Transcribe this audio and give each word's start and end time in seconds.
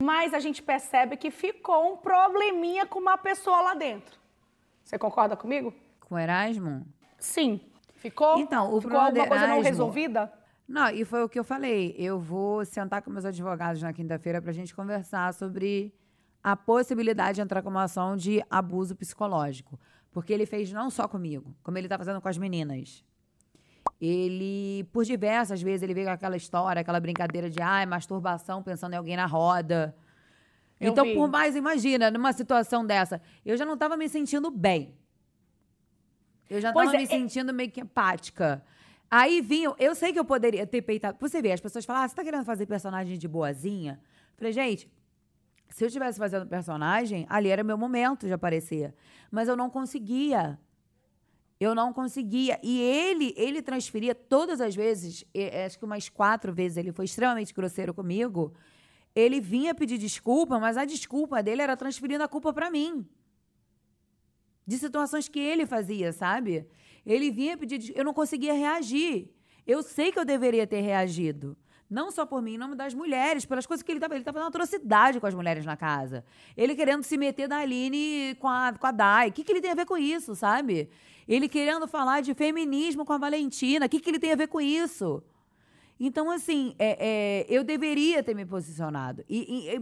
Mas 0.00 0.32
a 0.32 0.38
gente 0.38 0.62
percebe 0.62 1.16
que 1.16 1.28
ficou 1.30 1.92
um 1.92 1.96
probleminha 1.96 2.86
com 2.86 3.00
uma 3.00 3.18
pessoa 3.18 3.60
lá 3.60 3.74
dentro. 3.74 4.16
Você 4.84 4.96
concorda 4.96 5.36
comigo? 5.36 5.74
Com 6.00 6.16
Erasmo? 6.16 6.86
Sim. 7.18 7.60
Ficou? 7.96 8.38
Então, 8.38 8.72
o 8.72 8.80
Ficou 8.80 8.96
alguma 8.96 9.26
coisa 9.26 9.46
não 9.48 9.54
Erasmo- 9.56 9.68
resolvida? 9.68 10.32
Não, 10.68 10.88
e 10.90 11.04
foi 11.04 11.24
o 11.24 11.28
que 11.28 11.38
eu 11.38 11.42
falei. 11.42 11.96
Eu 11.98 12.20
vou 12.20 12.64
sentar 12.64 13.02
com 13.02 13.10
meus 13.10 13.24
advogados 13.24 13.82
na 13.82 13.92
quinta-feira 13.92 14.40
pra 14.40 14.52
gente 14.52 14.72
conversar 14.74 15.34
sobre 15.34 15.92
a 16.44 16.54
possibilidade 16.54 17.36
de 17.36 17.40
entrar 17.40 17.60
com 17.62 17.68
uma 17.70 17.82
ação 17.84 18.16
de 18.16 18.40
abuso 18.48 18.94
psicológico. 18.94 19.80
Porque 20.12 20.32
ele 20.32 20.46
fez 20.46 20.72
não 20.72 20.90
só 20.90 21.08
comigo, 21.08 21.54
como 21.62 21.76
ele 21.76 21.88
tá 21.88 21.98
fazendo 21.98 22.20
com 22.20 22.28
as 22.28 22.38
meninas. 22.38 23.04
Ele, 24.00 24.84
por 24.92 25.04
diversas 25.04 25.60
vezes, 25.60 25.82
ele 25.82 25.94
veio 25.94 26.06
com 26.06 26.12
aquela 26.12 26.36
história, 26.36 26.80
aquela 26.80 27.00
brincadeira 27.00 27.50
de 27.50 27.60
ai, 27.60 27.84
masturbação 27.84 28.62
pensando 28.62 28.94
em 28.94 28.96
alguém 28.96 29.16
na 29.16 29.26
roda. 29.26 29.94
Eu 30.80 30.92
então, 30.92 31.04
vi. 31.04 31.14
por 31.14 31.28
mais, 31.28 31.56
imagina, 31.56 32.10
numa 32.10 32.32
situação 32.32 32.86
dessa, 32.86 33.20
eu 33.44 33.56
já 33.56 33.64
não 33.64 33.76
tava 33.76 33.96
me 33.96 34.08
sentindo 34.08 34.50
bem. 34.50 34.94
Eu 36.48 36.60
já 36.60 36.72
Pois 36.72 36.86
tava 36.86 36.96
é, 36.96 37.00
me 37.00 37.04
é- 37.04 37.08
sentindo 37.08 37.52
meio 37.52 37.70
que 37.70 37.80
apática. 37.80 38.64
Aí 39.10 39.40
vinham, 39.40 39.74
eu 39.78 39.94
sei 39.94 40.12
que 40.12 40.18
eu 40.18 40.24
poderia 40.24 40.66
ter 40.66 40.82
peitado. 40.82 41.16
Você 41.20 41.42
vê, 41.42 41.52
as 41.52 41.60
pessoas 41.60 41.84
falam, 41.84 42.02
ah, 42.02 42.08
você 42.08 42.14
tá 42.14 42.22
querendo 42.22 42.44
fazer 42.44 42.66
personagem 42.66 43.18
de 43.18 43.26
boazinha? 43.26 43.98
Falei, 44.36 44.52
gente, 44.52 44.88
se 45.68 45.82
eu 45.84 45.88
estivesse 45.88 46.18
fazendo 46.18 46.46
personagem, 46.46 47.26
ali 47.28 47.48
era 47.48 47.64
meu 47.64 47.76
momento 47.76 48.26
de 48.26 48.32
aparecer. 48.32 48.94
Mas 49.30 49.48
eu 49.48 49.56
não 49.56 49.68
conseguia. 49.68 50.58
Eu 51.60 51.74
não 51.74 51.92
conseguia. 51.92 52.58
E 52.62 52.80
ele, 52.80 53.34
ele 53.36 53.60
transferia 53.60 54.14
todas 54.14 54.60
as 54.60 54.74
vezes, 54.74 55.24
eh, 55.34 55.64
acho 55.64 55.78
que 55.78 55.84
umas 55.84 56.08
quatro 56.08 56.52
vezes, 56.52 56.76
ele 56.76 56.92
foi 56.92 57.04
extremamente 57.04 57.52
grosseiro 57.52 57.92
comigo. 57.92 58.54
Ele 59.14 59.40
vinha 59.40 59.74
pedir 59.74 59.98
desculpa, 59.98 60.58
mas 60.60 60.76
a 60.76 60.84
desculpa 60.84 61.42
dele 61.42 61.62
era 61.62 61.76
transferindo 61.76 62.22
a 62.22 62.28
culpa 62.28 62.52
pra 62.52 62.70
mim. 62.70 63.04
De 64.64 64.78
situações 64.78 65.28
que 65.28 65.40
ele 65.40 65.66
fazia, 65.66 66.12
sabe? 66.12 66.66
Ele 67.04 67.30
vinha 67.30 67.56
pedir 67.56 67.92
Eu 67.96 68.04
não 68.04 68.14
conseguia 68.14 68.52
reagir. 68.52 69.32
Eu 69.66 69.82
sei 69.82 70.12
que 70.12 70.18
eu 70.18 70.24
deveria 70.24 70.66
ter 70.66 70.80
reagido. 70.80 71.56
Não 71.90 72.10
só 72.10 72.26
por 72.26 72.42
mim, 72.42 72.54
em 72.54 72.58
nome 72.58 72.74
das 72.74 72.92
mulheres, 72.92 73.46
pelas 73.46 73.64
coisas 73.66 73.82
que 73.82 73.90
ele 73.90 73.98
estava. 73.98 74.14
Ele 74.14 74.20
estava 74.20 74.38
fazendo 74.38 74.48
atrocidade 74.50 75.18
com 75.20 75.26
as 75.26 75.34
mulheres 75.34 75.64
na 75.64 75.76
casa. 75.76 76.22
Ele 76.56 76.74
querendo 76.74 77.02
se 77.02 77.16
meter 77.16 77.48
da 77.48 77.58
Aline 77.58 78.34
com 78.38 78.46
a, 78.48 78.74
com 78.78 78.86
a 78.86 78.90
Dai. 78.90 79.28
O 79.28 79.32
que, 79.32 79.42
que 79.42 79.50
ele 79.52 79.60
tem 79.62 79.70
a 79.70 79.74
ver 79.74 79.86
com 79.86 79.96
isso, 79.96 80.34
sabe? 80.34 80.90
Ele 81.26 81.48
querendo 81.48 81.86
falar 81.88 82.20
de 82.20 82.34
feminismo 82.34 83.04
com 83.06 83.12
a 83.14 83.18
Valentina. 83.18 83.86
O 83.86 83.88
que, 83.88 84.00
que 84.00 84.10
ele 84.10 84.18
tem 84.18 84.32
a 84.32 84.36
ver 84.36 84.48
com 84.48 84.60
isso? 84.60 85.22
Então, 85.98 86.30
assim, 86.30 86.74
é, 86.78 86.96
é, 87.00 87.46
eu 87.48 87.64
deveria 87.64 88.22
ter 88.22 88.34
me 88.34 88.44
posicionado. 88.44 89.24
E- 89.28 89.70
e 89.74 89.80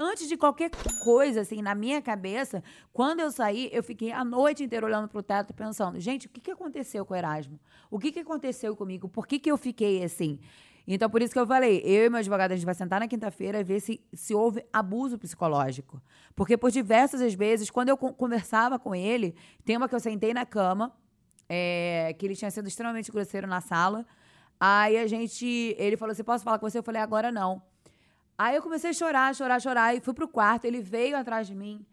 antes 0.00 0.26
de 0.26 0.36
qualquer 0.36 0.70
coisa, 1.04 1.42
assim, 1.42 1.60
na 1.60 1.74
minha 1.74 2.00
cabeça, 2.00 2.64
quando 2.90 3.20
eu 3.20 3.30
saí, 3.30 3.68
eu 3.70 3.82
fiquei 3.82 4.10
a 4.10 4.24
noite 4.24 4.64
inteira 4.64 4.86
olhando 4.86 5.06
pro 5.06 5.22
teto 5.22 5.52
pensando, 5.52 6.00
gente, 6.00 6.26
o 6.26 6.30
que, 6.30 6.40
que 6.40 6.50
aconteceu 6.50 7.04
com 7.04 7.12
o 7.12 7.16
Erasmo? 7.16 7.60
O 7.90 7.98
que, 7.98 8.10
que 8.10 8.20
aconteceu 8.20 8.74
comigo? 8.74 9.08
Por 9.10 9.26
que, 9.26 9.38
que 9.38 9.50
eu 9.50 9.58
fiquei 9.58 10.02
assim? 10.02 10.40
Então, 10.88 11.10
por 11.10 11.20
isso 11.20 11.34
que 11.34 11.38
eu 11.38 11.46
falei, 11.46 11.82
eu 11.84 12.06
e 12.06 12.08
meu 12.08 12.18
advogado, 12.18 12.52
a 12.52 12.56
gente 12.56 12.64
vai 12.64 12.74
sentar 12.74 12.98
na 12.98 13.06
quinta-feira 13.06 13.60
e 13.60 13.62
ver 13.62 13.80
se, 13.80 14.00
se 14.12 14.34
houve 14.34 14.64
abuso 14.72 15.18
psicológico. 15.18 16.02
Porque 16.34 16.56
por 16.56 16.70
diversas 16.70 17.20
as 17.20 17.34
vezes, 17.34 17.70
quando 17.70 17.90
eu 17.90 17.96
con- 17.96 18.14
conversava 18.14 18.78
com 18.78 18.94
ele, 18.94 19.36
tem 19.64 19.76
uma 19.76 19.88
que 19.88 19.94
eu 19.94 20.00
sentei 20.00 20.32
na 20.32 20.46
cama, 20.46 20.96
é, 21.48 22.16
que 22.18 22.26
ele 22.26 22.34
tinha 22.34 22.50
sido 22.50 22.66
extremamente 22.66 23.12
grosseiro 23.12 23.46
na 23.46 23.60
sala. 23.60 24.06
Aí 24.58 24.96
a 24.96 25.06
gente, 25.06 25.76
ele 25.78 25.96
falou 25.96 26.12
assim, 26.12 26.24
posso 26.24 26.42
falar 26.42 26.58
com 26.58 26.68
você? 26.68 26.78
Eu 26.78 26.82
falei, 26.82 27.02
agora 27.02 27.30
não. 27.30 27.62
Aí 28.42 28.56
eu 28.56 28.62
comecei 28.62 28.88
a 28.88 28.92
chorar, 28.94 29.34
chorar, 29.34 29.60
chorar, 29.60 29.94
e 29.94 30.00
fui 30.00 30.14
pro 30.14 30.26
quarto, 30.26 30.64
ele 30.64 30.80
veio 30.80 31.14
atrás 31.14 31.46
de 31.46 31.54
mim. 31.54 31.84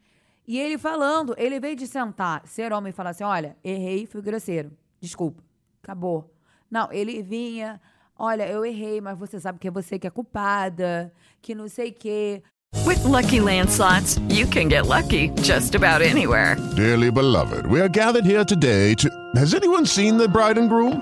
E 0.47 0.57
ele 0.57 0.77
falando, 0.77 1.35
ele 1.37 1.59
veio 1.59 1.75
de 1.75 1.85
sentar, 1.85 2.41
ser 2.45 2.71
homem 2.71 2.91
e 2.91 2.93
falar 2.93 3.09
assim: 3.09 3.25
olha, 3.25 3.57
errei, 3.61 4.05
fui 4.05 4.21
grosseiro. 4.21 4.71
Desculpa. 4.97 5.43
Acabou. 5.83 6.33
Não, 6.71 6.89
ele 6.89 7.21
vinha, 7.21 7.81
olha, 8.17 8.47
eu 8.47 8.65
errei, 8.65 9.01
mas 9.01 9.19
você 9.19 9.41
sabe 9.41 9.59
que 9.59 9.67
é 9.67 9.71
você 9.71 9.99
que 9.99 10.07
é 10.07 10.09
culpada, 10.09 11.11
que 11.41 11.53
não 11.53 11.67
sei 11.67 11.89
o 11.89 11.93
quê. 11.93 12.41
With 12.85 13.03
Lucky 13.03 13.41
Land 13.41 13.69
slots, 13.69 14.17
you 14.29 14.47
can 14.47 14.69
get 14.69 14.87
lucky 14.87 15.33
just 15.43 15.75
about 15.75 16.01
anywhere. 16.01 16.55
Dearly 16.77 17.11
beloved, 17.11 17.67
we 17.67 17.81
are 17.81 17.89
gathered 17.89 18.25
here 18.25 18.45
today 18.45 18.95
to. 18.95 19.09
Has 19.35 19.53
anyone 19.53 19.85
seen 19.85 20.17
the 20.17 20.29
bride 20.29 20.57
and 20.57 20.69
groom? 20.69 21.01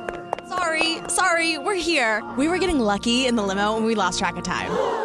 Sorry, 0.49 1.03
sorry, 1.07 1.59
we're 1.59 1.75
here. 1.75 2.23
We 2.35 2.47
were 2.47 2.57
getting 2.57 2.79
lucky 2.79 3.27
in 3.27 3.35
the 3.35 3.43
limo 3.43 3.77
and 3.77 3.85
we 3.85 3.93
lost 3.93 4.17
track 4.17 4.37
of 4.37 4.43
time. 4.43 5.04